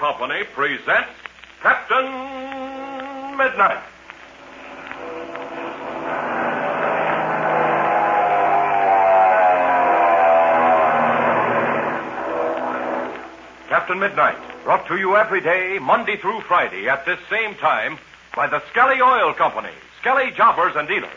Company 0.00 0.44
presents 0.54 1.10
Captain 1.60 2.06
Midnight. 3.36 3.82
Captain 13.68 13.98
Midnight, 13.98 14.38
brought 14.64 14.86
to 14.88 14.96
you 14.96 15.16
every 15.16 15.42
day, 15.42 15.78
Monday 15.78 16.16
through 16.16 16.40
Friday, 16.48 16.88
at 16.88 17.04
this 17.04 17.18
same 17.28 17.54
time, 17.56 17.98
by 18.34 18.46
the 18.46 18.62
Skelly 18.70 19.02
Oil 19.02 19.34
Company, 19.34 19.68
Skelly 20.00 20.30
Jobbers 20.30 20.76
and 20.76 20.88
Dealers. 20.88 21.10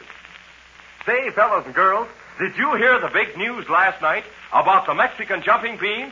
Say, 1.05 1.29
fellas 1.29 1.65
and 1.65 1.73
girls, 1.73 2.09
did 2.37 2.57
you 2.57 2.75
hear 2.75 2.99
the 2.99 3.07
big 3.07 3.37
news 3.37 3.69
last 3.69 4.01
night 4.01 4.25
about 4.51 4.87
the 4.87 4.93
Mexican 4.93 5.41
jumping 5.41 5.77
beans? 5.77 6.11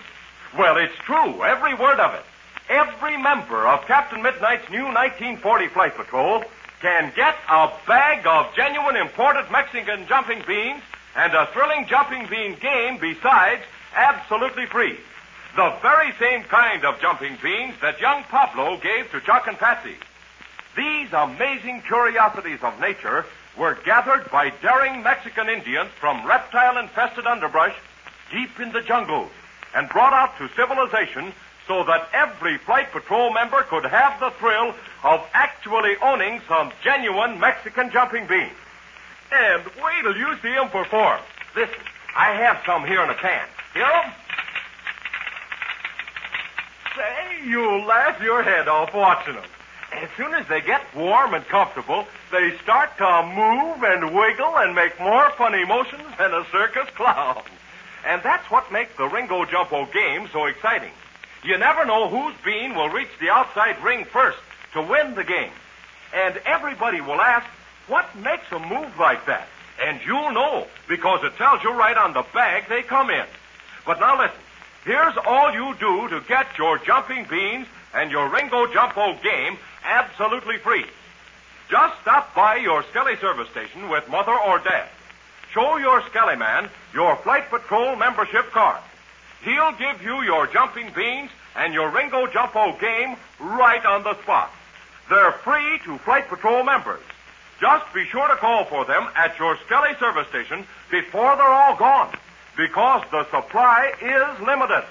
Well, 0.57 0.77
it's 0.77 0.95
true, 1.03 1.43
every 1.43 1.73
word 1.73 1.99
of 1.99 2.13
it. 2.13 2.23
Every 2.71 3.17
member 3.17 3.67
of 3.67 3.85
Captain 3.85 4.21
Midnight's 4.21 4.69
new 4.69 4.85
1940 4.85 5.67
Flight 5.67 5.93
Patrol 5.93 6.41
can 6.79 7.11
get 7.17 7.35
a 7.49 7.69
bag 7.85 8.25
of 8.25 8.55
genuine 8.55 8.95
imported 8.95 9.51
Mexican 9.51 10.07
jumping 10.07 10.41
beans 10.47 10.81
and 11.17 11.33
a 11.33 11.47
thrilling 11.47 11.85
jumping 11.89 12.27
bean 12.27 12.55
game 12.61 12.97
besides, 12.97 13.61
absolutely 13.93 14.67
free. 14.67 14.95
The 15.57 15.75
very 15.81 16.13
same 16.17 16.43
kind 16.43 16.85
of 16.85 17.01
jumping 17.01 17.37
beans 17.43 17.73
that 17.81 17.99
young 17.99 18.23
Pablo 18.23 18.77
gave 18.77 19.11
to 19.11 19.19
Chuck 19.19 19.47
and 19.47 19.57
Patsy. 19.57 19.97
These 20.77 21.11
amazing 21.11 21.81
curiosities 21.81 22.63
of 22.63 22.79
nature 22.79 23.25
were 23.57 23.79
gathered 23.83 24.31
by 24.31 24.51
daring 24.61 25.03
Mexican 25.03 25.49
Indians 25.49 25.89
from 25.99 26.25
reptile 26.25 26.77
infested 26.77 27.27
underbrush 27.27 27.75
deep 28.31 28.61
in 28.61 28.71
the 28.71 28.81
jungles 28.81 29.31
and 29.75 29.89
brought 29.89 30.13
out 30.13 30.37
to 30.37 30.47
civilization 30.55 31.33
so 31.71 31.85
that 31.85 32.09
every 32.11 32.57
flight 32.57 32.91
patrol 32.91 33.31
member 33.31 33.63
could 33.63 33.85
have 33.85 34.19
the 34.19 34.29
thrill 34.31 34.75
of 35.05 35.25
actually 35.33 35.95
owning 36.03 36.41
some 36.45 36.69
genuine 36.83 37.39
Mexican 37.39 37.89
jumping 37.89 38.27
beans. 38.27 38.51
And 39.31 39.63
wait 39.81 40.01
till 40.03 40.17
you 40.17 40.35
see 40.41 40.51
them 40.51 40.67
perform. 40.67 41.21
Listen, 41.55 41.79
I 42.13 42.33
have 42.33 42.61
some 42.65 42.85
here 42.85 43.01
in 43.01 43.09
a 43.09 43.15
can. 43.15 43.47
Hear 43.73 43.85
'em? 43.85 44.11
Say, 46.93 47.39
you'll 47.45 47.85
laugh 47.85 48.21
your 48.21 48.43
head 48.43 48.67
off 48.67 48.93
watching 48.93 49.35
them. 49.35 49.49
As 49.93 50.09
soon 50.17 50.33
as 50.33 50.45
they 50.49 50.59
get 50.59 50.81
warm 50.93 51.33
and 51.33 51.47
comfortable, 51.47 52.05
they 52.31 52.51
start 52.57 52.97
to 52.97 53.23
move 53.23 53.81
and 53.81 54.13
wiggle 54.13 54.57
and 54.57 54.75
make 54.75 54.99
more 54.99 55.29
funny 55.37 55.63
motions 55.63 56.17
than 56.17 56.33
a 56.33 56.43
circus 56.51 56.89
clown. 56.95 57.41
And 58.05 58.21
that's 58.23 58.51
what 58.51 58.69
makes 58.73 58.93
the 58.97 59.07
Ringo 59.07 59.45
Jumpo 59.45 59.89
game 59.93 60.27
so 60.33 60.47
exciting. 60.47 60.91
You 61.43 61.57
never 61.57 61.85
know 61.85 62.07
whose 62.07 62.35
bean 62.45 62.75
will 62.75 62.89
reach 62.89 63.09
the 63.19 63.29
outside 63.29 63.81
ring 63.83 64.05
first 64.05 64.37
to 64.73 64.81
win 64.81 65.15
the 65.15 65.23
game. 65.23 65.51
And 66.13 66.37
everybody 66.45 67.01
will 67.01 67.19
ask, 67.19 67.47
what 67.87 68.15
makes 68.15 68.51
a 68.51 68.59
move 68.59 68.97
like 68.99 69.25
that? 69.25 69.47
And 69.81 69.99
you'll 70.05 70.31
know, 70.33 70.67
because 70.87 71.23
it 71.23 71.35
tells 71.37 71.63
you 71.63 71.71
right 71.71 71.97
on 71.97 72.13
the 72.13 72.23
bag 72.33 72.65
they 72.69 72.83
come 72.83 73.09
in. 73.09 73.25
But 73.85 73.99
now 73.99 74.19
listen. 74.21 74.37
Here's 74.85 75.17
all 75.25 75.53
you 75.53 75.75
do 75.79 76.07
to 76.09 76.21
get 76.27 76.57
your 76.57 76.77
jumping 76.79 77.25
beans 77.29 77.67
and 77.93 78.11
your 78.11 78.29
Ringo 78.29 78.67
Jumpo 78.67 79.21
game 79.21 79.57
absolutely 79.83 80.57
free. 80.57 80.85
Just 81.69 82.01
stop 82.01 82.35
by 82.35 82.57
your 82.57 82.83
Skelly 82.89 83.15
service 83.17 83.49
station 83.49 83.89
with 83.89 84.07
Mother 84.09 84.37
or 84.37 84.59
Dad. 84.59 84.89
Show 85.51 85.77
your 85.77 86.01
Skelly 86.09 86.35
man 86.35 86.69
your 86.93 87.15
Flight 87.17 87.49
Patrol 87.49 87.95
membership 87.95 88.51
card. 88.51 88.81
He'll 89.43 89.71
give 89.73 90.03
you 90.03 90.21
your 90.21 90.47
jumping 90.47 90.91
beans 90.95 91.31
and 91.55 91.73
your 91.73 91.89
Ringo 91.89 92.27
Jumpo 92.27 92.79
game 92.79 93.17
right 93.39 93.85
on 93.85 94.03
the 94.03 94.19
spot. 94.21 94.51
They're 95.09 95.31
free 95.31 95.79
to 95.85 95.97
Flight 95.99 96.27
Patrol 96.29 96.63
members. 96.63 97.01
Just 97.59 97.93
be 97.93 98.05
sure 98.05 98.27
to 98.27 98.35
call 98.35 98.65
for 98.65 98.85
them 98.85 99.07
at 99.15 99.37
your 99.37 99.57
Skelly 99.65 99.93
service 99.99 100.27
station 100.29 100.65
before 100.89 101.35
they're 101.35 101.45
all 101.45 101.75
gone, 101.75 102.15
because 102.57 103.03
the 103.11 103.29
supply 103.29 103.93
is 104.01 104.45
limited. 104.45 104.83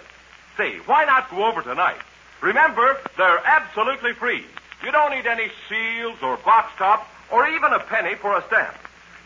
Say, 0.57 0.79
why 0.87 1.05
not 1.05 1.31
go 1.31 1.47
over 1.47 1.63
tonight? 1.63 1.99
Remember, 2.41 2.97
they're 3.17 3.45
absolutely 3.45 4.13
free. 4.15 4.45
You 4.85 4.93
don't 4.93 5.11
need 5.11 5.27
any 5.27 5.49
seals 5.69 6.19
or 6.23 6.37
box 6.39 6.73
tops 6.77 7.09
or 7.31 7.49
even 7.49 7.73
a 7.73 7.81
penny 7.81 8.15
for 8.15 8.37
a 8.37 8.45
stamp. 8.47 8.75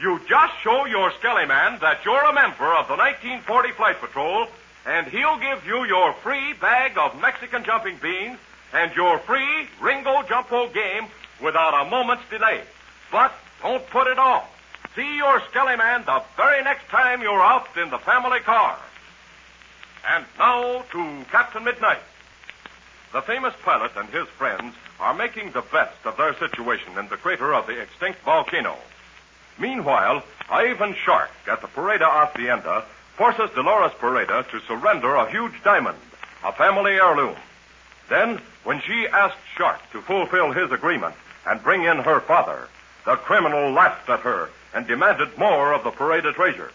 You 0.01 0.21
just 0.29 0.55
show 0.63 0.87
your 0.87 1.13
Skelly 1.19 1.47
man 1.47 1.79
that 1.81 2.05
you're 2.05 2.25
a 2.25 2.33
member 2.33 2.75
of 2.75 2.89
the 2.89 2.97
1940 2.97 3.71
Flight 3.73 4.01
Patrol, 4.01 4.47
and 4.87 5.07
he'll 5.07 5.39
give 5.39 5.67
you 5.67 5.85
your 5.85 6.13
free 6.15 6.53
bag 6.55 6.99
of 6.99 7.21
Mexican 7.21 7.65
jumping 7.65 7.97
beans 8.03 8.39
and 8.73 8.95
your 8.95 9.19
free 9.21 9.69
Ringo 9.81 10.23
Jumpo 10.23 10.73
game 10.73 11.07
without 11.43 11.87
a 11.87 11.91
moment's 11.91 12.29
delay. 12.29 12.61
But 13.11 13.33
don't 13.63 13.87
put 13.89 14.07
it 14.07 14.19
off. 14.19 14.51
See 14.95 15.17
your 15.17 15.41
Skelly 15.51 15.77
man 15.77 16.05
the 16.05 16.23
very 16.37 16.63
next 16.63 16.89
time 16.89 17.23
you're 17.23 17.43
out 17.43 17.69
in 17.77 17.91
the 17.91 17.99
family 17.99 18.41
car. 18.41 18.79
And 20.09 20.25
now 20.39 20.85
to 20.93 21.25
Captain 21.31 21.65
Midnight. 21.65 22.03
The 23.13 23.23
famous 23.23 23.55
pilot 23.63 23.93
and 23.97 24.09
his 24.11 24.27
friends 24.29 24.75
are 25.01 25.15
making 25.15 25.53
the 25.53 25.63
best 25.63 26.05
of 26.05 26.17
their 26.17 26.35
situation 26.35 26.99
in 26.99 27.09
the 27.09 27.17
crater 27.17 27.55
of 27.55 27.67
the 27.67 27.81
extinct 27.81 28.21
volcano. 28.21 28.77
Meanwhile, 29.59 30.25
Ivan 30.51 30.95
Shark 30.95 31.31
at 31.49 31.61
the 31.61 31.69
Parada 31.69 32.07
Hacienda 32.11 32.85
forces 33.17 33.51
Dolores 33.55 33.93
Parada 33.93 34.49
to 34.51 34.61
surrender 34.61 35.15
a 35.15 35.31
huge 35.31 35.63
diamond, 35.63 35.99
a 36.45 36.53
family 36.53 36.93
heirloom. 36.93 37.37
Then, 38.09 38.41
when 38.65 38.81
she 38.81 39.07
asked 39.09 39.39
Shark 39.57 39.81
to 39.93 40.03
fulfill 40.03 40.53
his 40.53 40.73
agreement 40.73 41.15
and 41.47 41.63
bring 41.63 41.85
in 41.85 41.99
her 41.99 42.21
father, 42.21 42.69
the 43.05 43.17
criminal 43.17 43.73
laughed 43.73 44.09
at 44.09 44.21
her 44.21 44.51
and 44.75 44.87
demanded 44.87 45.39
more 45.39 45.73
of 45.73 45.85
the 45.85 45.91
Parada 45.91 46.35
treasure. 46.35 46.71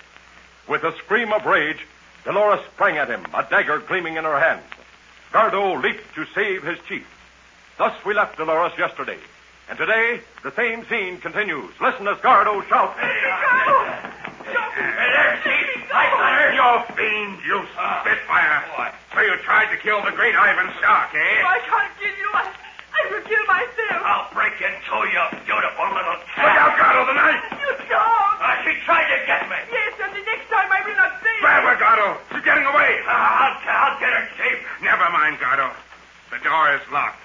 With 0.67 0.83
a 0.83 0.95
scream 0.97 1.33
of 1.33 1.45
rage, 1.45 1.85
Dolores 2.23 2.65
sprang 2.73 2.97
at 2.97 3.09
him, 3.09 3.25
a 3.33 3.43
dagger 3.43 3.79
gleaming 3.79 4.15
in 4.15 4.23
her 4.23 4.39
hand. 4.39 4.61
Gardo 5.31 5.81
leaped 5.81 6.15
to 6.15 6.25
save 6.33 6.63
his 6.63 6.79
chief. 6.87 7.07
Thus 7.77 7.93
we 8.05 8.13
left 8.13 8.37
Dolores 8.37 8.73
yesterday. 8.77 9.17
And 9.69 9.77
today, 9.77 10.21
the 10.43 10.51
same 10.51 10.85
scene 10.85 11.19
continues. 11.19 11.71
Listen 11.79 12.07
as 12.07 12.17
Gardo 12.17 12.67
shouts. 12.67 12.97
Ladder. 14.45 15.28
You 16.59 16.67
fiend, 16.91 17.39
you 17.47 17.55
spitfire. 17.71 18.59
what? 18.75 18.91
So 19.15 19.23
you 19.23 19.31
tried 19.47 19.71
to 19.71 19.79
kill 19.79 20.03
the 20.03 20.11
great 20.11 20.35
Ivan 20.35 20.67
Shark, 20.83 21.15
eh? 21.15 21.39
Oh, 21.39 21.55
I 21.55 21.59
can't 21.63 21.93
kill 22.03 22.11
you. 22.11 22.29
I, 22.35 22.43
I 22.51 23.01
will 23.15 23.23
kill 23.23 23.45
myself. 23.47 23.99
I'll 24.03 24.27
break 24.35 24.59
into 24.59 24.97
you, 25.07 25.23
beautiful 25.47 25.87
little 25.87 26.19
Look 26.19 26.35
cat. 26.35 26.59
out, 26.59 26.75
Gardo, 26.75 27.07
the 27.07 27.15
knife. 27.15 27.47
You 27.63 27.71
dog. 27.87 28.43
Uh, 28.43 28.59
she 28.67 28.75
tried 28.83 29.07
to 29.07 29.19
get 29.23 29.47
me. 29.47 29.55
Yes, 29.71 30.03
and 30.03 30.11
the 30.11 30.23
next 30.27 30.51
time 30.51 30.67
I 30.67 30.83
will 30.83 30.99
not 30.99 31.15
say. 31.23 31.31
Grab 31.39 31.63
her, 31.63 31.77
Gardo. 31.79 32.07
She's 32.35 32.43
getting 32.43 32.67
away. 32.67 32.91
Uh, 33.07 33.15
I'll, 33.15 33.55
I'll 33.55 33.97
get 34.03 34.11
her, 34.11 34.27
Chief. 34.35 34.59
Never 34.83 35.07
mind, 35.15 35.39
Gardo. 35.39 35.71
The 36.35 36.43
door 36.43 36.75
is 36.75 36.83
locked. 36.91 37.23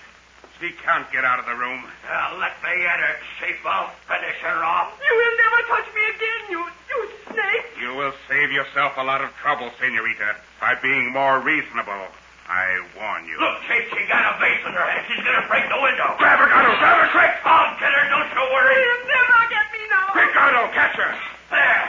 She 0.63 0.71
can't 0.87 1.11
get 1.11 1.27
out 1.27 1.43
of 1.43 1.47
the 1.51 1.59
room. 1.59 1.83
Uh, 2.07 2.39
let 2.39 2.55
me 2.63 2.71
in 2.71 2.99
her, 3.03 3.15
Chief. 3.43 3.59
I'll 3.67 3.91
finish 4.07 4.39
her 4.47 4.63
off. 4.63 4.95
You 5.03 5.11
will 5.11 5.35
never 5.43 5.61
touch 5.75 5.89
me 5.91 6.03
again, 6.15 6.43
you, 6.55 6.61
you 6.87 6.99
snake. 7.35 7.67
You 7.95 8.03
will 8.03 8.19
save 8.27 8.51
yourself 8.51 8.99
a 8.99 9.07
lot 9.07 9.23
of 9.23 9.31
trouble, 9.39 9.71
Senorita, 9.79 10.35
by 10.59 10.75
being 10.83 11.15
more 11.15 11.39
reasonable. 11.39 12.11
I 12.51 12.83
warn 12.99 13.23
you. 13.23 13.39
Look, 13.39 13.63
Chief, 13.71 13.87
she 13.87 14.03
got 14.11 14.35
a 14.35 14.35
vase 14.43 14.67
in 14.67 14.75
her 14.75 14.83
hand. 14.83 15.07
She's 15.07 15.23
going 15.23 15.39
to 15.39 15.47
break 15.47 15.63
the 15.71 15.79
window. 15.79 16.11
Grab 16.19 16.43
her, 16.43 16.51
Gardo. 16.51 16.75
Grab 16.83 16.99
her 17.07 17.11
quick. 17.15 17.31
I'll 17.47 17.71
get 17.79 17.95
her. 17.95 18.03
Don't 18.11 18.27
you 18.35 18.45
worry. 18.51 18.75
You'll 18.83 19.07
never 19.15 19.39
get 19.47 19.67
me 19.79 19.83
now. 19.95 20.11
Quick, 20.11 20.27
Gardo. 20.35 20.63
Catch 20.75 20.99
her. 20.99 21.13
There. 21.55 21.87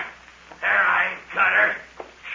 There, 0.61 0.85
I 0.85 1.01
got 1.33 1.49
her. 1.57 1.69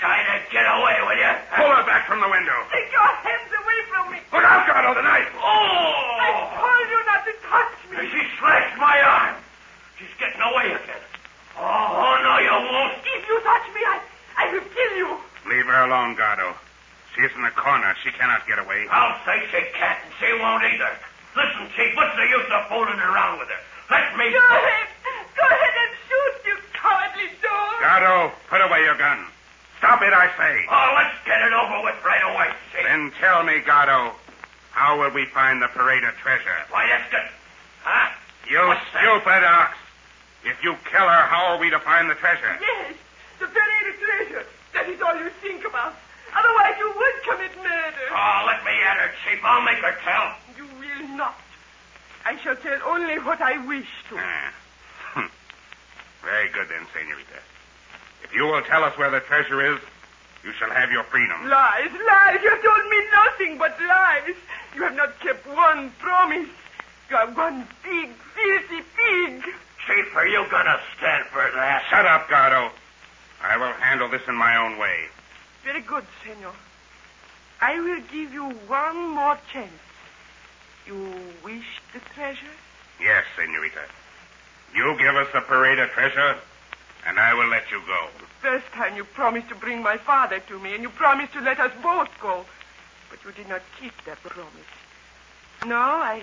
Trying 0.02 0.26
to 0.34 0.36
get 0.50 0.66
away 0.66 0.96
will 1.06 1.14
you. 1.22 1.30
Pull 1.54 1.70
her 1.70 1.86
back 1.86 2.10
from 2.10 2.18
the 2.18 2.30
window. 2.34 2.58
Take 2.74 2.90
your 2.90 3.06
hands 3.22 3.54
away 3.54 3.78
from 3.86 4.02
me. 4.10 4.18
Look 4.34 4.42
out, 4.50 4.66
Gardo, 4.66 4.98
the 4.98 5.06
knife. 5.06 5.30
I 5.30 5.46
Oh! 5.46 6.58
told 6.58 6.86
you 6.90 6.98
not 7.06 7.22
to 7.22 7.32
touch 7.46 7.74
me. 7.86 8.02
She 8.02 8.20
slashed 8.34 8.74
my 8.82 8.98
arm. 8.98 9.38
She's 9.94 10.10
getting 10.18 10.42
away 10.42 10.74
again. 10.74 11.06
Oh, 11.60 11.62
oh 11.62 12.14
no, 12.24 12.34
you 12.40 12.52
won't. 12.72 12.98
If 13.04 13.28
you 13.28 13.36
touch 13.44 13.66
me, 13.76 13.80
I, 13.84 14.00
I 14.38 14.44
will 14.52 14.64
kill 14.72 14.92
you. 14.96 15.08
Leave 15.50 15.66
her 15.66 15.84
alone, 15.84 16.16
Gardo. 16.16 16.54
She's 17.14 17.28
in 17.36 17.42
the 17.42 17.48
corner. 17.60 17.92
She 18.02 18.10
cannot 18.16 18.48
get 18.48 18.58
away. 18.58 18.88
I'll 18.90 19.20
say 19.28 19.44
she 19.52 19.60
can't, 19.76 20.00
and 20.00 20.12
she 20.18 20.32
won't 20.40 20.64
either. 20.64 20.90
Listen, 21.36 21.68
Chief, 21.76 21.92
what's 21.94 22.16
the 22.16 22.26
use 22.26 22.48
of 22.50 22.66
fooling 22.72 22.98
around 22.98 23.38
with 23.38 23.48
her? 23.52 23.60
Let 23.92 24.16
me. 24.16 24.32
Go 24.32 24.40
ahead. 24.40 24.88
Go 25.36 25.44
ahead 25.46 25.74
and 25.84 25.92
shoot, 26.08 26.34
you 26.48 26.56
cowardly 26.72 27.28
dog. 27.44 27.76
Gardo, 27.84 28.32
put 28.48 28.60
away 28.64 28.82
your 28.84 28.96
gun. 28.96 29.26
Stop 29.78 30.02
it, 30.02 30.12
I 30.12 30.26
say. 30.36 30.54
Oh, 30.68 30.88
let's 30.96 31.16
get 31.24 31.40
it 31.40 31.52
over 31.52 31.84
with 31.84 31.96
right 32.04 32.24
away, 32.34 32.48
Chief. 32.72 32.84
Then 32.84 33.12
tell 33.20 33.42
me, 33.44 33.60
Gardo, 33.64 34.12
how 34.72 34.98
will 34.98 35.10
we 35.10 35.24
find 35.26 35.62
the 35.62 35.66
Parada 35.68 36.12
treasure? 36.20 36.58
Why, 36.70 36.86
that's 36.88 37.10
good. 37.10 37.28
Huh? 37.84 38.10
You 38.48 38.66
What's 38.66 38.80
that? 38.92 39.00
stupid 39.04 39.44
ox. 39.46 39.76
If 40.44 40.56
you 40.64 40.74
kill 40.90 41.06
her, 41.06 41.22
how 41.28 41.52
are 41.54 41.58
we 41.58 41.70
to 41.70 41.78
find 41.80 42.10
the 42.10 42.14
treasure? 42.14 42.56
Yes, 42.60 42.94
the 43.38 43.46
Parada 43.46 43.92
treasure. 44.00 44.44
That 44.74 44.88
is 44.88 45.00
all 45.00 45.16
you 45.16 45.30
think 45.40 45.64
about. 45.64 45.94
Otherwise, 46.34 46.74
you 46.78 46.92
would 46.96 47.16
commit 47.24 47.56
murder. 47.56 48.06
Oh, 48.10 48.44
let 48.46 48.64
me 48.64 48.72
at 48.86 48.96
her, 48.98 49.10
Chief. 49.24 49.40
I'll 49.44 49.64
make 49.64 49.78
her 49.78 49.94
tell. 50.04 50.34
You 50.56 50.66
will 50.78 51.16
not. 51.16 51.38
I 52.24 52.36
shall 52.38 52.56
tell 52.56 52.78
only 52.86 53.18
what 53.18 53.40
I 53.40 53.58
wish 53.66 53.88
to. 54.10 54.16
Ah. 54.18 54.52
Hmm. 55.14 55.30
Very 56.22 56.48
good 56.50 56.68
then, 56.68 56.86
senorita. 56.92 57.40
If 58.22 58.34
you 58.34 58.44
will 58.44 58.62
tell 58.62 58.84
us 58.84 58.96
where 58.98 59.10
the 59.10 59.20
treasure 59.20 59.74
is, 59.74 59.80
you 60.44 60.52
shall 60.52 60.70
have 60.70 60.90
your 60.90 61.04
freedom. 61.04 61.48
Lies, 61.48 61.90
lies. 61.92 62.38
You 62.42 62.50
have 62.50 62.62
told 62.62 62.84
me 62.88 62.98
nothing 63.12 63.58
but 63.58 63.76
lies. 63.80 64.36
You 64.74 64.82
have 64.82 64.94
not 64.94 65.18
kept 65.20 65.46
one 65.46 65.90
promise. 65.98 66.48
You 67.10 67.16
are 67.16 67.26
one 67.26 67.66
big, 67.82 68.10
filthy 68.10 68.82
pig. 68.96 69.42
Chief, 69.86 70.14
are 70.14 70.28
you 70.28 70.46
gonna 70.50 70.78
stand 70.96 71.24
for 71.26 71.42
that? 71.54 71.82
Shut 71.90 72.06
up, 72.06 72.28
Gardo. 72.28 72.70
I 73.42 73.56
will 73.56 73.72
handle 73.72 74.08
this 74.08 74.22
in 74.28 74.34
my 74.34 74.56
own 74.56 74.78
way. 74.78 75.08
Very 75.64 75.80
good, 75.82 76.04
senor. 76.24 76.52
I 77.60 77.78
will 77.80 78.00
give 78.10 78.32
you 78.32 78.44
one 78.66 79.10
more 79.10 79.38
chance. 79.52 79.70
You 80.86 81.12
wish 81.44 81.80
the 81.92 82.00
treasure? 82.14 82.54
Yes, 83.00 83.24
senorita. 83.36 83.82
You 84.74 84.96
give 84.98 85.14
us 85.16 85.28
the 85.32 85.40
Parada 85.40 85.88
treasure, 85.90 86.36
and 87.06 87.18
I 87.18 87.34
will 87.34 87.48
let 87.48 87.70
you 87.70 87.80
go. 87.86 88.08
The 88.18 88.26
First 88.40 88.66
time 88.72 88.96
you 88.96 89.04
promised 89.04 89.48
to 89.50 89.54
bring 89.54 89.82
my 89.82 89.96
father 89.98 90.40
to 90.40 90.58
me, 90.58 90.74
and 90.74 90.82
you 90.82 90.88
promised 90.88 91.32
to 91.34 91.40
let 91.40 91.60
us 91.60 91.72
both 91.82 92.08
go. 92.20 92.44
But 93.10 93.18
you 93.24 93.32
did 93.32 93.48
not 93.48 93.62
keep 93.78 93.92
that 94.04 94.22
promise. 94.22 94.70
No, 95.66 95.76
I 95.76 96.22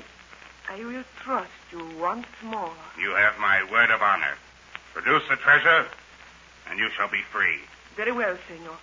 I 0.69 0.83
will 0.83 1.03
trust 1.23 1.51
you 1.71 1.85
once 1.99 2.27
more. 2.43 2.73
You 2.99 3.11
have 3.11 3.37
my 3.39 3.63
word 3.71 3.91
of 3.91 4.01
honor. 4.01 4.35
Produce 4.93 5.23
the 5.29 5.35
treasure, 5.35 5.85
and 6.69 6.79
you 6.79 6.89
shall 6.89 7.07
be 7.09 7.21
free. 7.31 7.59
Very 7.95 8.11
well, 8.11 8.37
senor. 8.47 8.77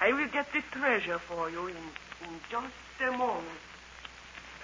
I 0.00 0.12
will 0.12 0.28
get 0.28 0.46
the 0.52 0.62
treasure 0.70 1.18
for 1.18 1.50
you 1.50 1.66
in, 1.66 1.76
in 2.22 2.34
just 2.50 2.74
a 3.02 3.10
moment. 3.16 3.60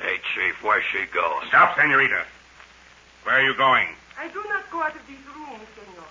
Hey, 0.01 0.19
Chief, 0.35 0.55
where's 0.63 0.85
she 0.85 1.07
going? 1.13 1.47
Stop, 1.49 1.77
senorita. 1.77 2.23
Where 3.25 3.41
are 3.41 3.43
you 3.43 3.55
going? 3.55 3.89
I 4.19 4.29
do 4.29 4.43
not 4.49 4.71
go 4.71 4.83
out 4.83 4.95
of 4.95 5.07
these 5.07 5.25
rooms, 5.35 5.67
senor. 5.75 6.07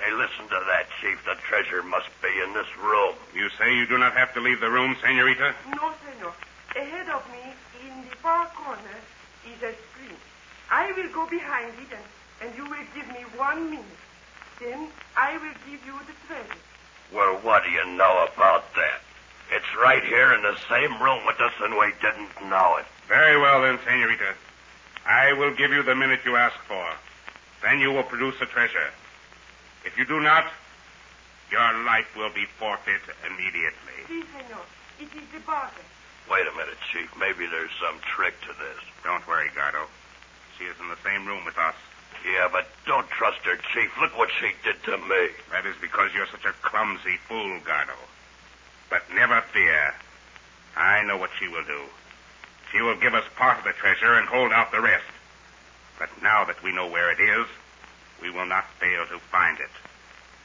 Hey, 0.00 0.12
listen 0.12 0.48
to 0.48 0.60
that, 0.68 0.86
Chief. 1.00 1.18
The 1.24 1.36
treasure 1.42 1.82
must 1.82 2.08
be 2.22 2.32
in 2.40 2.54
this 2.54 2.68
room. 2.80 3.14
You 3.34 3.48
say 3.58 3.74
you 3.76 3.86
do 3.86 3.98
not 3.98 4.16
have 4.16 4.32
to 4.34 4.40
leave 4.40 4.60
the 4.60 4.70
room, 4.70 4.96
senorita? 5.02 5.54
No, 5.76 5.92
senor. 6.04 6.32
Ahead 6.76 7.08
of 7.10 7.22
me, 7.30 7.52
in 7.86 8.08
the 8.08 8.16
far 8.16 8.46
corner, 8.46 8.96
is 9.46 9.62
a 9.62 9.72
screen. 9.92 10.16
I 10.70 10.92
will 10.92 11.12
go 11.12 11.28
behind 11.28 11.72
it, 11.84 11.92
and, 11.92 12.48
and 12.48 12.56
you 12.56 12.64
will 12.64 12.86
give 12.94 13.08
me 13.08 13.24
one 13.36 13.70
minute. 13.70 13.84
Then 14.58 14.88
I 15.16 15.36
will 15.36 15.54
give 15.68 15.84
you 15.84 15.94
the 16.06 16.14
treasure. 16.26 16.60
Well, 17.14 17.38
what 17.42 17.62
do 17.62 17.70
you 17.70 17.86
know 17.96 18.26
about 18.34 18.74
that? 18.74 19.00
It's 19.52 19.70
right 19.80 20.02
here 20.02 20.34
in 20.34 20.42
the 20.42 20.56
same 20.68 21.00
room 21.00 21.24
with 21.24 21.40
us, 21.40 21.52
and 21.62 21.74
we 21.78 21.92
didn't 22.02 22.50
know 22.50 22.76
it. 22.76 22.86
Very 23.06 23.38
well, 23.40 23.62
then, 23.62 23.78
senorita. 23.86 24.34
I 25.06 25.32
will 25.34 25.54
give 25.54 25.70
you 25.70 25.84
the 25.84 25.94
minute 25.94 26.20
you 26.24 26.34
ask 26.34 26.56
for. 26.66 26.84
Then 27.62 27.78
you 27.78 27.92
will 27.92 28.02
produce 28.02 28.34
the 28.40 28.46
treasure. 28.46 28.90
If 29.84 29.96
you 29.96 30.04
do 30.04 30.18
not, 30.20 30.46
your 31.52 31.84
life 31.84 32.10
will 32.16 32.32
be 32.34 32.46
forfeit 32.58 33.02
immediately. 33.22 33.98
See, 34.08 34.24
senor. 34.34 34.64
It 34.98 35.14
is 35.14 35.28
the 35.32 35.40
bargain. 35.46 35.86
Wait 36.28 36.46
a 36.50 36.56
minute, 36.56 36.78
Chief. 36.90 37.10
Maybe 37.20 37.46
there's 37.46 37.70
some 37.78 38.00
trick 38.02 38.34
to 38.42 38.48
this. 38.58 38.80
Don't 39.04 39.26
worry, 39.28 39.50
Gardo. 39.54 39.86
She 40.58 40.64
is 40.64 40.74
in 40.80 40.88
the 40.88 40.98
same 41.04 41.26
room 41.26 41.44
with 41.44 41.58
us. 41.58 41.74
Yeah, 42.24 42.48
but 42.50 42.66
don't 42.86 43.08
trust 43.10 43.38
her, 43.44 43.56
Chief. 43.72 43.90
Look 44.00 44.16
what 44.16 44.30
she 44.40 44.50
did 44.64 44.82
to 44.84 44.96
me. 44.96 45.28
That 45.52 45.66
is 45.66 45.76
because 45.80 46.10
you're 46.14 46.26
such 46.26 46.44
a 46.44 46.52
clumsy 46.62 47.16
fool, 47.28 47.60
Gardo. 47.60 47.96
But 48.88 49.02
never 49.14 49.40
fear. 49.52 49.94
I 50.76 51.02
know 51.04 51.16
what 51.16 51.30
she 51.38 51.48
will 51.48 51.64
do. 51.64 51.82
She 52.72 52.80
will 52.80 52.96
give 52.96 53.14
us 53.14 53.24
part 53.36 53.58
of 53.58 53.64
the 53.64 53.72
treasure 53.72 54.14
and 54.14 54.26
hold 54.26 54.52
out 54.52 54.72
the 54.72 54.80
rest. 54.80 55.04
But 55.98 56.08
now 56.22 56.44
that 56.44 56.62
we 56.62 56.72
know 56.72 56.88
where 56.88 57.12
it 57.12 57.20
is, 57.20 57.46
we 58.20 58.30
will 58.30 58.46
not 58.46 58.64
fail 58.80 59.06
to 59.06 59.18
find 59.30 59.58
it. 59.60 59.70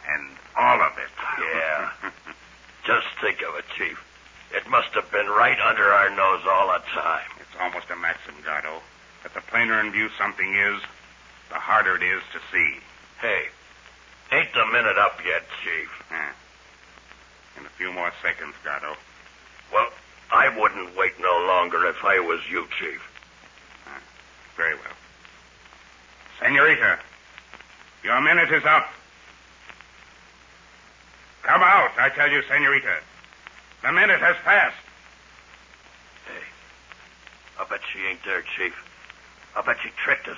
And 0.08 0.30
all 0.58 0.82
of 0.82 0.94
it. 0.98 1.10
Yeah. 1.40 2.12
Just 2.86 3.08
think 3.22 3.42
of 3.48 3.56
it, 3.56 3.66
Chief. 3.78 3.98
It 4.52 4.68
must 4.70 4.90
have 4.94 5.12
been 5.12 5.28
right 5.28 5.60
under 5.60 5.84
our 5.86 6.10
nose 6.10 6.42
all 6.50 6.68
the 6.68 6.82
time. 6.94 7.30
it's 7.40 7.56
almost 7.60 7.90
a 7.92 7.96
maxim, 7.96 8.34
Gardo, 8.44 8.82
that 9.24 9.34
the 9.34 9.42
plainer 9.42 9.80
in 9.80 9.92
view 9.92 10.10
something 10.18 10.56
is, 10.56 10.82
the 11.50 11.56
harder 11.56 11.96
it 11.96 12.04
is 12.04 12.22
to 12.34 12.40
see. 12.52 12.80
Hey, 13.22 13.48
ain't 14.32 14.54
the 14.54 14.66
minute 14.72 14.98
up 14.98 15.20
yet, 15.26 15.44
Chief. 15.64 15.90
Yeah. 16.12 16.32
In 17.60 17.66
a 17.66 17.70
few 17.70 17.92
more 17.92 18.12
seconds, 18.22 18.56
Gardo. 18.64 18.96
Well, 19.74 19.90
I 20.32 20.50
wouldn't 20.58 20.96
wait 20.96 21.14
no 21.20 21.46
longer 21.48 21.86
if 21.88 22.04
I 22.04 22.20
was 22.20 22.40
you, 22.50 22.68
Chief. 22.80 23.02
Very 24.56 24.76
well. 24.76 24.98
Senorita, 26.40 27.00
your 28.04 28.22
minute 28.22 28.52
is 28.52 28.64
up. 28.66 28.88
Come 31.44 31.62
out, 31.64 31.92
I 31.98 32.10
tell 32.10 32.30
you, 32.30 32.42
Senorita. 32.44 32.98
The 33.82 33.92
minute 33.92 34.20
has 34.20 34.36
passed. 34.44 34.76
Hey, 36.28 36.44
I 37.60 37.66
bet 37.70 37.80
she 37.92 38.00
ain't 38.06 38.24
there, 38.24 38.44
Chief. 38.56 38.74
I 39.56 39.62
bet 39.62 39.78
she 39.82 39.90
tricked 40.04 40.28
us. 40.28 40.38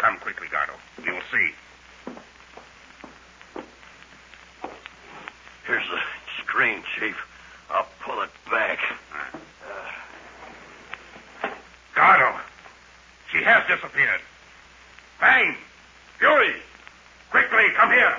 Come 0.00 0.16
quickly, 0.16 0.46
Gardo. 0.48 0.72
We 1.04 1.12
will 1.12 1.20
see. 1.30 1.50
Here's 5.66 5.86
the 5.90 5.98
screen, 6.42 6.82
Chief. 6.98 7.14
I'll 7.70 7.86
pull 8.00 8.22
it 8.22 8.30
back. 8.50 8.78
Uh, 11.44 11.48
Gardo, 11.94 12.34
she 13.30 13.42
has 13.42 13.62
disappeared. 13.68 14.22
Bang! 15.20 15.54
Fury! 16.18 16.54
Quickly, 17.30 17.66
come 17.76 17.90
here. 17.90 18.16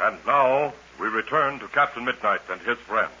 And 0.00 0.16
now 0.26 0.72
we 0.98 1.08
return 1.08 1.58
to 1.58 1.68
Captain 1.68 2.06
Midnight 2.06 2.40
and 2.50 2.62
his 2.62 2.78
friends. 2.78 3.12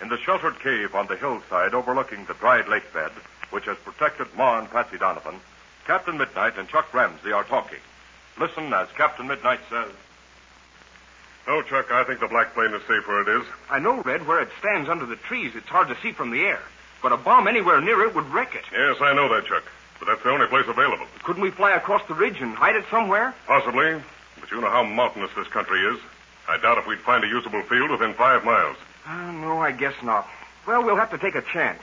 In 0.00 0.08
the 0.08 0.18
sheltered 0.18 0.60
cave 0.60 0.94
on 0.94 1.08
the 1.08 1.16
hillside 1.16 1.74
overlooking 1.74 2.24
the 2.26 2.34
dried 2.34 2.68
lake 2.68 2.92
bed, 2.94 3.10
which 3.52 3.66
has 3.66 3.76
protected 3.78 4.26
Ma 4.36 4.58
and 4.58 4.70
Patsy 4.70 4.98
Donovan, 4.98 5.36
Captain 5.86 6.16
Midnight 6.16 6.58
and 6.58 6.68
Chuck 6.68 6.92
Ramsey 6.92 7.32
are 7.32 7.44
talking. 7.44 7.78
Listen 8.38 8.72
as 8.72 8.88
Captain 8.96 9.26
Midnight 9.26 9.60
says. 9.68 9.90
No, 11.46 11.60
Chuck, 11.62 11.90
I 11.90 12.04
think 12.04 12.20
the 12.20 12.28
black 12.28 12.54
plane 12.54 12.72
is 12.72 12.82
safe 12.82 13.06
where 13.06 13.22
it 13.22 13.40
is. 13.40 13.46
I 13.68 13.78
know, 13.78 14.00
Red, 14.02 14.26
where 14.26 14.40
it 14.40 14.48
stands 14.60 14.88
under 14.88 15.06
the 15.06 15.16
trees, 15.16 15.52
it's 15.54 15.68
hard 15.68 15.88
to 15.88 15.96
see 16.00 16.12
from 16.12 16.30
the 16.30 16.40
air. 16.40 16.60
But 17.02 17.12
a 17.12 17.16
bomb 17.16 17.48
anywhere 17.48 17.80
near 17.80 18.02
it 18.04 18.14
would 18.14 18.26
wreck 18.30 18.54
it. 18.54 18.64
Yes, 18.72 18.96
I 19.00 19.12
know 19.12 19.28
that, 19.34 19.46
Chuck. 19.46 19.64
But 19.98 20.06
that's 20.06 20.22
the 20.22 20.30
only 20.30 20.46
place 20.46 20.66
available. 20.68 21.06
Couldn't 21.24 21.42
we 21.42 21.50
fly 21.50 21.72
across 21.72 22.06
the 22.06 22.14
ridge 22.14 22.40
and 22.40 22.54
hide 22.54 22.76
it 22.76 22.84
somewhere? 22.90 23.34
Possibly. 23.46 24.00
But 24.40 24.50
you 24.50 24.60
know 24.60 24.70
how 24.70 24.84
mountainous 24.84 25.30
this 25.36 25.48
country 25.48 25.80
is. 25.80 25.98
I 26.48 26.58
doubt 26.58 26.78
if 26.78 26.86
we'd 26.86 26.98
find 27.00 27.24
a 27.24 27.28
usable 27.28 27.62
field 27.62 27.90
within 27.90 28.14
five 28.14 28.44
miles. 28.44 28.76
Uh, 29.06 29.32
no, 29.32 29.60
I 29.60 29.72
guess 29.72 29.94
not. 30.02 30.28
Well, 30.66 30.84
we'll 30.84 30.96
have 30.96 31.10
to 31.10 31.18
take 31.18 31.34
a 31.34 31.42
chance. 31.42 31.82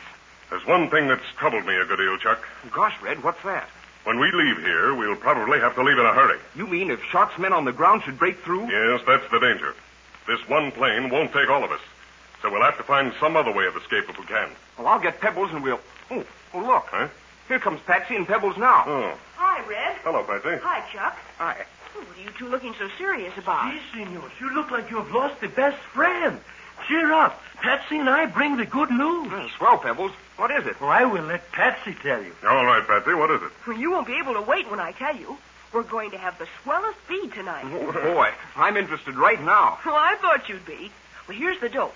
There's 0.50 0.66
one 0.66 0.90
thing 0.90 1.08
that's 1.08 1.24
troubled 1.38 1.66
me 1.66 1.76
a 1.76 1.86
good 1.86 1.98
deal, 1.98 2.18
Chuck. 2.18 2.44
Gosh, 2.72 3.00
Red, 3.02 3.24
what's 3.24 3.42
that? 3.44 3.70
When 4.04 4.20
we 4.20 4.32
leave 4.32 4.58
here, 4.58 4.96
we'll 4.96 5.16
probably 5.16 5.60
have 5.60 5.76
to 5.76 5.84
leave 5.84 5.98
in 5.98 6.06
a 6.06 6.14
hurry. 6.14 6.40
You 6.56 6.66
mean 6.66 6.90
if 6.90 7.04
Shark's 7.04 7.38
men 7.38 7.54
on 7.54 7.66
the 7.66 7.72
ground 7.72 8.04
should 8.04 8.18
break 8.18 8.40
through? 8.40 8.70
Yes, 8.70 9.02
that's 9.06 9.30
the 9.30 9.40
danger. 9.40 9.76
This 10.28 10.40
one 10.48 10.72
plane 10.72 11.10
won't 11.10 11.32
take 11.34 11.50
all 11.50 11.64
of 11.64 11.72
us. 11.72 11.82
So 12.42 12.52
we'll 12.52 12.64
have 12.64 12.78
to 12.78 12.84
find 12.84 13.14
some 13.20 13.36
other 13.36 13.52
way 13.52 13.66
of 13.66 13.76
escape 13.76 14.06
if 14.10 14.18
we 14.18 14.26
can. 14.26 14.50
Well, 14.78 14.88
I'll 14.88 15.00
get 15.00 15.20
Pebbles 15.20 15.52
and 15.52 15.62
we'll. 15.62 15.80
Oh, 16.10 16.24
oh 16.54 16.60
look. 16.60 16.88
Huh? 16.90 17.10
Here 17.48 17.60
comes 17.60 17.82
Patsy 17.82 18.16
and 18.16 18.26
Pebbles 18.28 18.58
now. 18.58 18.84
Oh. 18.88 19.18
Hi, 19.36 19.68
Red. 19.68 19.98
Hello, 20.04 20.24
Patsy. 20.24 20.62
Hi, 20.64 20.88
Chuck. 20.92 21.18
Hi. 21.38 21.66
Oh, 21.96 22.00
what 22.00 22.18
are 22.18 22.22
you 22.22 22.30
two 22.38 22.48
looking 22.48 22.74
so 22.80 22.88
serious 22.98 23.38
about? 23.38 23.72
Gee, 23.74 23.80
senors, 23.94 24.32
you 24.40 24.54
look 24.54 24.72
like 24.72 24.90
you 24.90 24.98
have 24.98 25.12
lost 25.12 25.42
the 25.42 25.50
best 25.50 25.78
friend. 25.78 26.40
Cheer 26.88 27.12
up. 27.12 27.42
Patsy 27.56 27.98
and 27.98 28.10
I 28.10 28.26
bring 28.28 28.56
the 28.56 28.66
good 28.66 28.92
news. 28.92 29.32
Uh, 29.34 29.48
swell, 29.58 29.78
Pebbles. 29.78 30.12
What 30.40 30.52
is 30.52 30.66
it? 30.68 30.80
Well, 30.80 30.90
I 30.90 31.04
will 31.04 31.24
let 31.24 31.52
Patsy 31.52 31.94
tell 32.02 32.24
you. 32.24 32.34
All 32.48 32.66
right, 32.66 32.88
Patsy, 32.88 33.14
what 33.14 33.30
is 33.30 33.42
it? 33.42 33.52
Well, 33.68 33.78
you 33.78 33.92
won't 33.92 34.08
be 34.08 34.18
able 34.18 34.36
to 34.36 34.42
wait 34.42 34.72
when 34.72 34.80
I 34.80 34.94
tell 34.94 35.14
you. 35.14 35.38
We're 35.74 35.84
going 35.84 36.12
to 36.12 36.18
have 36.18 36.40
the 36.40 36.48
swellest 36.64 36.98
feed 37.00 37.34
tonight. 37.34 37.66
Oh, 37.66 37.92
boy, 38.14 38.30
I'm 38.56 38.78
interested 38.78 39.16
right 39.18 39.42
now. 39.44 39.80
Well, 39.86 39.98
I 39.98 40.16
thought 40.22 40.48
you'd 40.48 40.66
be. 40.66 40.92
Well, 41.28 41.38
here's 41.38 41.60
the 41.60 41.68
dope. 41.68 41.94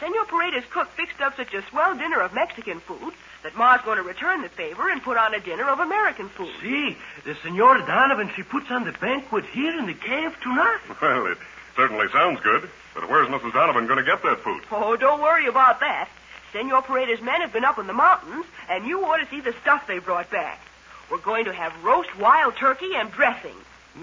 Senor 0.00 0.24
Paredes' 0.24 0.66
cook 0.72 0.88
fixed 0.88 1.20
up 1.20 1.36
such 1.36 1.54
a 1.54 1.62
swell 1.70 1.94
dinner 1.96 2.20
of 2.20 2.34
Mexican 2.34 2.80
food 2.80 3.14
that 3.44 3.56
Ma's 3.56 3.80
going 3.84 3.98
to 3.98 4.02
return 4.02 4.42
the 4.42 4.48
favor 4.48 4.90
and 4.90 5.00
put 5.00 5.16
on 5.16 5.32
a 5.32 5.38
dinner 5.38 5.68
of 5.68 5.78
American 5.78 6.28
food. 6.28 6.50
See, 6.60 6.96
the 7.24 7.36
Senora 7.44 7.86
Donovan, 7.86 8.28
she 8.34 8.42
puts 8.42 8.72
on 8.72 8.82
the 8.84 8.92
banquet 8.92 9.44
here 9.46 9.78
in 9.78 9.86
the 9.86 9.94
cave 9.94 10.36
tonight. 10.42 10.80
Well, 11.00 11.26
it 11.26 11.38
certainly 11.76 12.06
sounds 12.12 12.40
good. 12.40 12.68
But 12.94 13.08
where's 13.08 13.28
Mrs. 13.28 13.52
Donovan 13.52 13.86
going 13.86 13.98
to 13.98 14.04
get 14.04 14.20
that 14.24 14.40
food? 14.40 14.62
Oh, 14.72 14.96
don't 14.96 15.20
worry 15.22 15.46
about 15.46 15.78
that. 15.80 16.08
Senor 16.54 16.82
Paredes' 16.82 17.20
men 17.20 17.40
have 17.40 17.52
been 17.52 17.64
up 17.64 17.80
in 17.80 17.88
the 17.88 17.92
mountains, 17.92 18.46
and 18.70 18.86
you 18.86 19.04
ought 19.04 19.16
to 19.16 19.26
see 19.26 19.40
the 19.40 19.52
stuff 19.60 19.88
they 19.88 19.98
brought 19.98 20.30
back. 20.30 20.60
We're 21.10 21.18
going 21.18 21.46
to 21.46 21.52
have 21.52 21.72
roast 21.84 22.16
wild 22.16 22.54
turkey 22.56 22.94
and 22.94 23.10
dressing. 23.10 23.56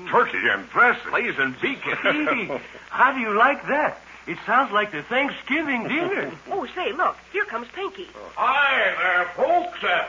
Turkey 0.09 0.37
and 0.51 0.69
dressing. 0.69 1.11
Blazing 1.11 1.55
beacon. 1.61 1.97
Gee, 2.03 2.51
how 2.89 3.13
do 3.13 3.21
you 3.21 3.33
like 3.33 3.65
that? 3.67 4.01
It 4.27 4.37
sounds 4.45 4.71
like 4.73 4.91
the 4.91 5.01
Thanksgiving 5.01 5.83
dinner. 5.87 6.31
Oh, 6.51 6.67
say, 6.75 6.91
look, 6.91 7.15
here 7.31 7.45
comes 7.45 7.69
Pinky. 7.73 8.07
Hi 8.35 8.93
there, 9.01 9.25
folks. 9.35 9.81
Uh, 9.81 10.05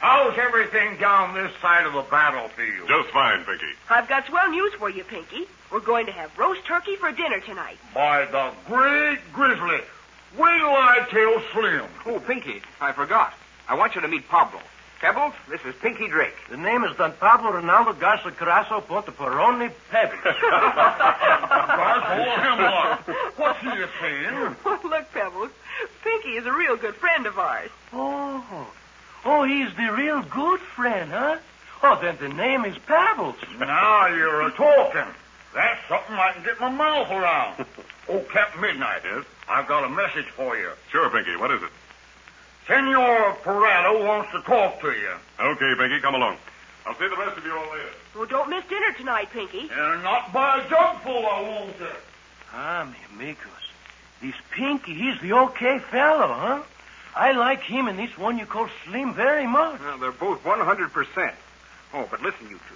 how's 0.00 0.36
everything 0.36 0.98
down 0.98 1.32
this 1.34 1.52
side 1.62 1.86
of 1.86 1.92
the 1.92 2.02
battlefield? 2.10 2.88
Just 2.88 3.08
fine, 3.10 3.44
Pinky. 3.44 3.72
I've 3.88 4.08
got 4.08 4.26
swell 4.26 4.50
news 4.50 4.74
for 4.74 4.90
you, 4.90 5.04
Pinky. 5.04 5.46
We're 5.70 5.80
going 5.80 6.06
to 6.06 6.12
have 6.12 6.36
roast 6.36 6.64
turkey 6.64 6.96
for 6.96 7.12
dinner 7.12 7.38
tonight. 7.40 7.78
By 7.94 8.24
the 8.26 8.50
great 8.66 9.20
grizzly. 9.32 9.80
Wait 10.36 10.58
till 10.58 10.68
I 10.68 11.06
tell 11.10 11.42
Slim. 11.52 11.84
Oh, 12.06 12.20
Pinky, 12.20 12.60
I 12.80 12.92
forgot. 12.92 13.32
I 13.68 13.74
want 13.74 13.94
you 13.94 14.00
to 14.00 14.08
meet 14.08 14.28
Pablo. 14.28 14.60
Pebbles, 15.00 15.32
this 15.48 15.60
is 15.64 15.74
Pinky 15.80 16.08
Drake. 16.08 16.34
The 16.50 16.56
name 16.56 16.82
is 16.82 16.96
Don 16.96 17.12
Pablo 17.12 17.52
Ronaldo 17.52 17.98
Garza 18.00 18.32
Carasso 18.32 18.82
Ponteperoni 18.82 19.70
Pebbles. 19.90 20.18
Guys, 20.24 22.02
hold 22.04 22.40
him 22.40 22.64
up. 22.64 23.08
What's 23.38 23.60
he 23.60 23.70
saying? 24.00 24.56
Look, 24.64 25.12
Pebbles. 25.12 25.50
Pinky 26.02 26.30
is 26.30 26.46
a 26.46 26.52
real 26.52 26.76
good 26.76 26.96
friend 26.96 27.26
of 27.26 27.38
ours. 27.38 27.70
oh. 27.92 28.66
Oh, 29.24 29.44
he's 29.44 29.68
the 29.76 29.92
real 29.92 30.22
good 30.22 30.60
friend, 30.60 31.10
huh? 31.10 31.38
Oh, 31.82 31.98
then 32.00 32.16
the 32.20 32.28
name 32.28 32.64
is 32.64 32.76
Pebbles. 32.78 33.36
Now 33.58 34.06
you're 34.06 34.42
a 34.42 34.50
talking. 34.52 35.12
That's 35.54 35.80
something 35.88 36.14
I 36.14 36.32
can 36.32 36.42
get 36.44 36.60
my 36.60 36.70
mouth 36.70 37.10
around. 37.10 37.66
Oh, 38.10 38.20
Captain 38.32 38.62
Midnight. 38.62 39.02
Yes? 39.04 39.26
I've 39.50 39.68
got 39.68 39.84
a 39.84 39.88
message 39.90 40.24
for 40.34 40.56
you. 40.56 40.70
Sure, 40.90 41.10
Pinky. 41.10 41.36
What 41.36 41.50
is 41.50 41.62
it? 41.62 41.68
Senor 42.66 43.36
Parado 43.42 44.02
wants 44.06 44.30
to 44.32 44.40
talk 44.42 44.80
to 44.80 44.86
you. 44.92 45.10
Okay, 45.38 45.74
Pinky, 45.76 46.00
come 46.00 46.14
along. 46.14 46.38
I'll 46.86 46.94
see 46.94 47.06
the 47.06 47.16
rest 47.18 47.36
of 47.36 47.44
you 47.44 47.52
all 47.52 47.70
later. 47.70 47.90
Well, 48.16 48.24
don't 48.24 48.48
miss 48.48 48.64
dinner 48.66 48.92
tonight, 48.96 49.28
Pinky. 49.30 49.68
And 49.70 50.02
not 50.02 50.32
by 50.32 50.58
a 50.64 50.68
jugful, 50.70 51.26
I 51.26 51.42
won't. 51.42 51.82
uh. 51.82 51.86
Ah, 52.54 52.88
mi 52.90 52.96
amigos. 53.14 53.44
This 54.22 54.34
Pinky, 54.52 54.94
he's 54.94 55.20
the 55.20 55.34
okay 55.34 55.78
fellow, 55.78 56.28
huh? 56.32 56.62
I 57.14 57.32
like 57.32 57.62
him 57.62 57.88
and 57.88 57.98
this 57.98 58.16
one 58.16 58.38
you 58.38 58.46
call 58.46 58.68
Slim 58.86 59.12
very 59.12 59.46
much. 59.46 59.80
Well, 59.80 59.98
they're 59.98 60.12
both 60.12 60.42
100%. 60.44 61.34
Oh, 61.92 62.08
but 62.10 62.22
listen, 62.22 62.48
you 62.48 62.56
two. 62.56 62.74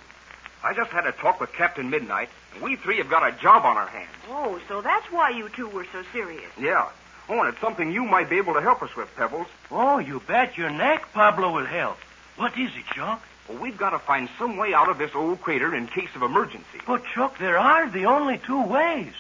I 0.64 0.75
just 0.75 0.90
had 0.90 1.07
a 1.07 1.12
talk 1.12 1.40
with 1.40 1.52
Captain 1.52 1.90
Midnight, 1.90 2.28
and 2.54 2.62
we 2.62 2.76
three 2.76 2.99
have 2.99 3.11
got 3.11 3.26
a 3.26 3.37
job 3.40 3.64
on 3.64 3.76
our 3.76 3.88
hands. 3.88 4.11
Oh, 4.28 4.61
so 4.69 4.81
that's 4.81 5.11
why 5.11 5.31
you 5.31 5.49
two 5.49 5.69
were 5.69 5.87
so 5.92 6.02
serious. 6.12 6.50
Yeah. 6.59 6.88
Oh, 7.28 7.40
and 7.40 7.49
it's 7.49 7.61
something 7.61 7.90
you 7.90 8.04
might 8.04 8.31
be 8.31 8.37
able 8.37 8.54
to 8.54 8.61
help 8.61 8.83
us 8.83 8.95
with, 8.95 9.14
Pebbles. 9.16 9.47
Oh, 9.71 9.99
you 9.99 10.21
bet 10.26 10.57
your 10.57 10.71
neck 10.71 11.12
Pablo 11.12 11.52
will 11.52 11.66
help. 11.66 11.99
What 12.37 12.57
is 12.59 12.71
it, 12.76 12.85
Chuck? 12.95 13.23
Well, 13.49 13.59
we've 13.59 13.76
got 13.76 13.90
to 13.90 13.99
find 13.99 14.28
some 14.38 14.57
way 14.57 14.73
out 14.73 14.88
of 14.88 14.99
this 14.99 15.14
old 15.14 15.40
crater 15.40 15.75
in 15.75 15.87
case 15.88 16.11
of 16.14 16.23
emergency. 16.23 16.81
But, 16.87 17.04
Chuck, 17.07 17.38
there 17.38 17.59
are 17.59 17.88
the 17.88 18.07
only 18.07 18.38
two 18.38 18.62
ways. 18.64 19.12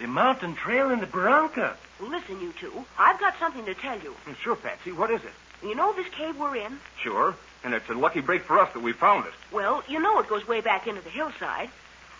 The 0.00 0.06
mountain 0.06 0.54
trail 0.54 0.90
and 0.90 1.00
the 1.00 1.06
barranca. 1.06 1.76
Listen, 2.00 2.40
you 2.40 2.52
two. 2.52 2.84
I've 2.98 3.18
got 3.18 3.38
something 3.38 3.64
to 3.64 3.74
tell 3.74 3.98
you. 4.00 4.14
Sure, 4.40 4.56
Patsy. 4.56 4.92
What 4.92 5.10
is 5.10 5.22
it? 5.24 5.32
You 5.62 5.74
know 5.74 5.92
this 5.92 6.08
cave 6.08 6.38
we're 6.38 6.56
in? 6.56 6.78
Sure. 7.02 7.34
And 7.64 7.74
it's 7.74 7.88
a 7.88 7.94
lucky 7.94 8.20
break 8.20 8.42
for 8.42 8.58
us 8.58 8.72
that 8.74 8.80
we 8.80 8.92
found 8.92 9.26
it. 9.26 9.32
Well, 9.52 9.82
you 9.88 10.00
know 10.00 10.20
it 10.20 10.28
goes 10.28 10.46
way 10.46 10.60
back 10.60 10.86
into 10.86 11.00
the 11.00 11.10
hillside. 11.10 11.70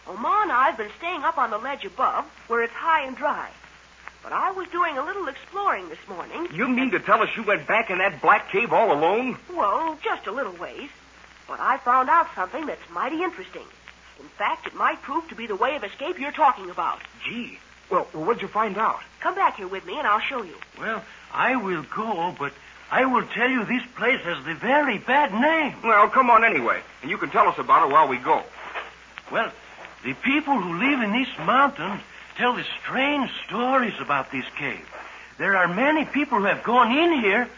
Well, 0.07 0.17
Ma 0.17 0.43
and 0.43 0.51
I 0.51 0.67
have 0.71 0.77
been 0.79 0.91
staying 0.99 1.23
up 1.23 1.39
on 1.39 1.51
the 1.51 1.59
ledge 1.59 1.85
above, 1.85 2.25
where 2.49 2.63
it's 2.63 2.73
high 2.73 3.07
and 3.07 3.17
dry. 3.17 3.49
But 4.23 4.33
I 4.33 4.51
was 4.51 4.69
doing 4.69 4.99
a 4.99 5.05
little 5.05 5.29
exploring 5.29 5.89
this 5.89 6.09
morning. 6.09 6.49
You 6.53 6.69
mean 6.69 6.91
to 6.91 6.99
tell 6.99 7.23
us 7.23 7.29
you 7.37 7.45
went 7.45 7.67
back 7.67 7.91
in 7.91 7.99
that 7.99 8.21
black 8.21 8.51
cave 8.51 8.73
all 8.73 8.93
alone? 8.93 9.39
Well, 9.55 9.97
just 10.03 10.27
a 10.27 10.33
little 10.33 10.55
ways. 10.55 10.91
But 11.47 11.61
I 11.61 11.79
found 11.79 12.11
out 12.11 12.27
something 12.35 12.67
that's 12.67 12.91
mighty 12.91 13.23
interesting. 13.23 13.67
In 14.19 14.29
fact, 14.31 14.67
it 14.67 14.75
might 14.75 15.01
prove 15.03 15.29
to 15.29 15.35
be 15.35 15.47
the 15.47 15.57
way 15.57 15.77
of 15.77 15.85
escape 15.85 16.19
you're 16.19 16.33
talking 16.33 16.69
about. 16.69 16.99
Gee. 17.25 17.59
Well, 17.91 18.05
what'd 18.13 18.43
you 18.43 18.49
find 18.49 18.77
out? 18.77 19.01
Come 19.21 19.35
back 19.35 19.57
here 19.57 19.69
with 19.69 19.87
me 19.87 19.99
and 19.99 20.07
I'll 20.07 20.21
show 20.21 20.43
you. 20.43 20.57
Well, 20.79 21.03
I 21.33 21.57
will 21.57 21.85
go, 21.95 22.35
but 22.39 22.53
I 22.91 23.05
will 23.05 23.27
tell 23.27 23.49
you 23.49 23.65
this 23.65 23.83
place 23.97 24.21
has 24.23 24.45
the 24.45 24.55
very 24.55 24.99
bad 24.99 25.33
name. 25.33 25.77
Well, 25.85 26.09
come 26.09 26.31
on 26.31 26.45
anyway, 26.45 26.81
and 27.03 27.11
you 27.11 27.19
can 27.19 27.31
tell 27.31 27.47
us 27.49 27.59
about 27.59 27.89
it 27.89 27.93
while 27.93 28.09
we 28.09 28.17
go. 28.17 28.43
Well, 29.31 29.51
the 30.05 30.15
people 30.15 30.59
who 30.59 30.79
live 30.79 31.03
in 31.03 31.13
these 31.13 31.29
mountains 31.45 32.01
tell 32.37 32.55
the 32.55 32.65
strange 32.83 33.31
stories 33.47 33.95
about 34.01 34.31
this 34.33 34.45
cave. 34.57 34.85
There 35.39 35.57
are 35.57 35.69
many 35.69 36.05
people 36.07 36.39
who 36.39 36.45
have 36.45 36.63
gone 36.63 36.97
in 36.97 37.21
here, 37.21 37.49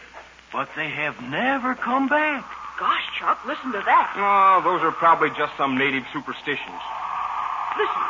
but 0.53 0.69
they 0.75 0.89
have 0.89 1.21
never 1.23 1.75
come 1.75 2.09
back. 2.09 2.45
Gosh, 2.79 3.05
Chuck, 3.19 3.45
listen 3.47 3.73
to 3.73 3.83
that. 3.85 4.15
Oh, 4.17 4.63
those 4.65 4.83
are 4.83 4.91
probably 4.91 5.31
just 5.31 5.57
some 5.57 5.79
native 5.79 6.05
superstitions. 6.13 6.81
Listen, 7.79 8.03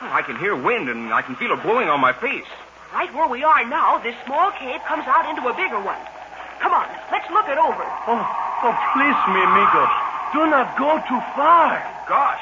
Oh, 0.00 0.10
I 0.12 0.22
can 0.22 0.36
hear 0.38 0.54
wind, 0.54 0.88
and 0.88 1.12
I 1.12 1.22
can 1.22 1.34
feel 1.34 1.50
it 1.52 1.62
blowing 1.62 1.88
on 1.88 1.98
my 2.00 2.12
face. 2.12 2.46
Right 2.92 3.12
where 3.12 3.28
we 3.28 3.44
are 3.44 3.64
now, 3.68 3.98
this 3.98 4.14
small 4.24 4.50
cave 4.52 4.80
comes 4.88 5.04
out 5.06 5.28
into 5.28 5.46
a 5.46 5.54
bigger 5.54 5.78
one. 5.80 6.00
Come 6.60 6.72
on, 6.72 6.88
let's 7.12 7.28
look 7.30 7.46
it 7.48 7.58
over. 7.58 7.84
Oh, 8.08 8.24
oh, 8.64 8.74
please, 8.96 9.18
mi 9.28 9.44
amigos, 9.44 9.92
do 10.32 10.48
not 10.48 10.72
go 10.78 10.96
too 11.06 11.20
far. 11.36 11.76
Gosh, 12.08 12.40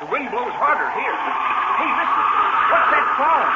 the 0.00 0.06
wind 0.06 0.30
blows 0.30 0.52
harder 0.56 0.88
here. 0.96 1.12
Hey, 1.76 1.92
listen. 1.92 2.24
What's 2.72 2.88
that 2.90 3.06
sound? 3.20 3.52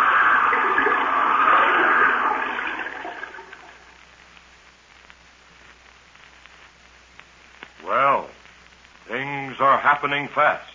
Well, 7.89 8.29
things 9.09 9.57
are 9.61 9.79
happening 9.79 10.29
fast. 10.29 10.71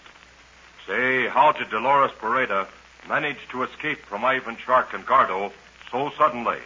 Say, 0.87 1.27
how 1.27 1.51
did 1.51 1.69
Dolores 1.69 2.11
Parada 2.19 2.67
manage 3.07 3.47
to 3.49 3.63
escape 3.63 3.99
from 3.99 4.23
Ivan 4.25 4.57
Shark 4.57 4.93
and 4.93 5.05
Gardo 5.05 5.51
so 5.91 6.11
suddenly? 6.17 6.59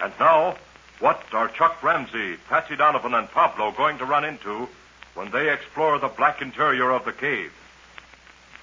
And 0.00 0.12
now, 0.18 0.56
what 1.00 1.22
are 1.32 1.48
Chuck 1.48 1.82
Ramsey, 1.82 2.36
Patsy 2.48 2.76
Donovan, 2.76 3.14
and 3.14 3.30
Pablo 3.30 3.72
going 3.72 3.98
to 3.98 4.04
run 4.04 4.24
into 4.24 4.68
when 5.14 5.30
they 5.30 5.52
explore 5.52 5.98
the 5.98 6.08
black 6.08 6.42
interior 6.42 6.90
of 6.90 7.04
the 7.04 7.12
cave? 7.12 7.52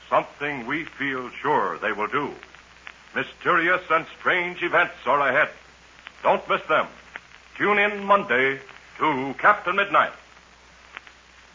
Something 0.10 0.66
we 0.66 0.84
feel 0.84 1.30
sure 1.30 1.78
they 1.78 1.92
will 1.92 2.08
do. 2.08 2.34
Mysterious 3.16 3.82
and 3.90 4.06
strange 4.20 4.64
events 4.64 4.96
are 5.06 5.28
ahead. 5.28 5.50
Don't 6.24 6.48
miss 6.50 6.62
them. 6.68 6.88
Tune 7.58 7.80
in 7.80 8.04
Monday 8.04 8.60
to 8.98 9.36
Captain 9.38 9.76
Midnight. 9.76 10.14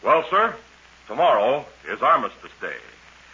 Well, 0.03 0.23
sir, 0.29 0.55
tomorrow 1.07 1.65
is 1.89 2.01
Armistice 2.01 2.51
Day, 2.61 2.75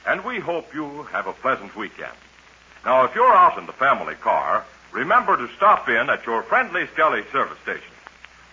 and 0.06 0.24
we 0.24 0.40
hope 0.40 0.74
you 0.74 1.04
have 1.04 1.28
a 1.28 1.34
pleasant 1.34 1.76
weekend. 1.76 2.14
Now, 2.86 3.06
if 3.06 3.16
you're 3.16 3.34
out 3.34 3.58
in 3.58 3.66
the 3.66 3.74
family 3.74 4.16
car, 4.16 4.66
remember 4.92 5.38
to 5.38 5.54
stop 5.56 5.88
in 5.88 6.10
at 6.10 6.26
your 6.26 6.44
friendly 6.44 6.88
Skelly 6.88 7.24
service 7.32 7.60
station. 7.60 7.94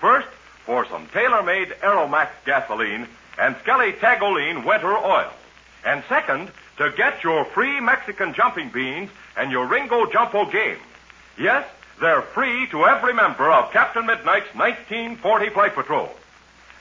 First, 0.01 0.29
for 0.65 0.87
some 0.87 1.07
tailor-made 1.09 1.69
Aromax 1.83 2.29
gasoline 2.45 3.09
and 3.39 3.57
Skelly 3.63 3.93
Tagolene 3.93 4.65
winter 4.65 4.97
oil. 4.97 5.33
And 5.85 6.05
second, 6.09 6.51
to 6.77 6.93
get 6.97 7.25
your 7.25 7.45
free 7.47 7.81
Mexican 7.81 8.35
jumping 8.35 8.71
beans 8.71 9.11
and 9.37 9.51
your 9.51 9.67
Ringo 9.67 10.07
Jumpo 10.07 10.51
game. 10.51 10.79
Yes, 11.39 11.67
they're 12.01 12.23
free 12.23 12.67
to 12.69 12.85
every 12.87 13.15
member 13.15 13.51
of 13.51 13.73
Captain 13.73 14.07
Midnight's 14.07 14.55
1940 14.55 15.51
Flight 15.51 15.75
Patrol. 15.75 16.11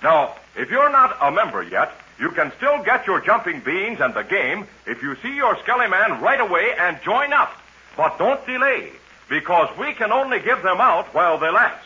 Now, 0.03 0.35
if 0.55 0.69
you're 0.69 0.89
not 0.89 1.17
a 1.21 1.31
member 1.31 1.63
yet, 1.63 1.91
you 2.19 2.31
can 2.31 2.51
still 2.57 2.83
get 2.83 3.07
your 3.07 3.21
jumping 3.21 3.61
beans 3.61 4.01
and 4.01 4.13
the 4.13 4.23
game 4.23 4.67
if 4.85 5.01
you 5.01 5.15
see 5.17 5.33
your 5.35 5.57
Skelly 5.59 5.87
Man 5.87 6.21
right 6.21 6.41
away 6.41 6.73
and 6.77 7.01
join 7.01 7.31
up. 7.31 7.55
But 7.95 8.17
don't 8.17 8.45
delay, 8.45 8.91
because 9.29 9.75
we 9.77 9.93
can 9.93 10.11
only 10.11 10.39
give 10.39 10.61
them 10.61 10.81
out 10.81 11.13
while 11.13 11.37
they 11.37 11.49
last. 11.49 11.85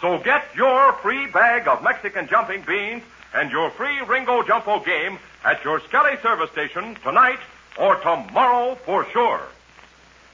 So 0.00 0.18
get 0.18 0.44
your 0.56 0.92
free 0.94 1.26
bag 1.26 1.68
of 1.68 1.82
Mexican 1.82 2.28
jumping 2.28 2.62
beans 2.62 3.02
and 3.34 3.50
your 3.50 3.70
free 3.70 4.00
Ringo 4.02 4.42
Jumpo 4.42 4.84
game 4.84 5.18
at 5.44 5.64
your 5.64 5.80
Skelly 5.80 6.16
service 6.22 6.50
station 6.50 6.96
tonight 7.02 7.38
or 7.78 7.96
tomorrow 7.96 8.74
for 8.74 9.04
sure. 9.10 9.42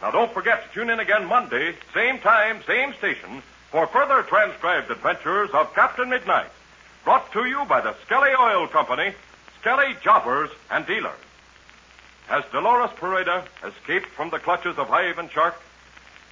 Now 0.02 0.10
don't 0.10 0.32
forget 0.32 0.62
to 0.66 0.74
tune 0.74 0.90
in 0.90 1.00
again 1.00 1.26
Monday, 1.26 1.74
same 1.94 2.18
time, 2.18 2.62
same 2.66 2.94
station, 2.94 3.42
for 3.70 3.86
further 3.86 4.22
transcribed 4.22 4.90
adventures 4.90 5.50
of 5.52 5.74
Captain 5.74 6.08
Midnight. 6.08 6.50
Brought 7.04 7.32
to 7.32 7.44
you 7.46 7.64
by 7.66 7.80
the 7.80 7.94
Skelly 8.04 8.30
Oil 8.38 8.68
Company, 8.68 9.14
Skelly 9.60 9.96
Jobbers 10.02 10.50
and 10.70 10.86
Dealers. 10.86 11.18
Has 12.28 12.44
Dolores 12.52 12.90
Parada 12.90 13.44
escaped 13.64 14.08
from 14.08 14.30
the 14.30 14.38
clutches 14.38 14.78
of 14.78 14.90
Ivan 14.90 15.28
Shark? 15.30 15.60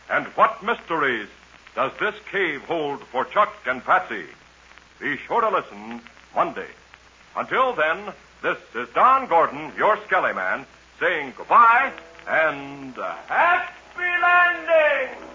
And 0.09 0.27
what 0.29 0.63
mysteries 0.63 1.29
does 1.75 1.93
this 1.99 2.15
cave 2.31 2.63
hold 2.63 3.01
for 3.01 3.25
Chuck 3.25 3.55
and 3.67 3.85
Patsy? 3.85 4.27
Be 5.01 5.17
sure 5.17 5.41
to 5.41 5.49
listen 5.49 6.01
Monday. 6.35 6.69
Until 7.37 7.73
then, 7.73 8.13
this 8.43 8.59
is 8.75 8.89
Don 8.95 9.27
Gordon, 9.27 9.73
your 9.77 9.99
Skelly 10.07 10.33
Man, 10.33 10.65
saying 11.01 11.35
goodbye 11.37 11.93
and 12.29 12.95
happy 12.95 14.23
landing! 14.23 15.26